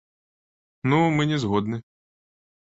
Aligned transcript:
Ну, 0.95 0.99
мы 1.19 1.29
не 1.35 1.41
згодны. 1.45 1.77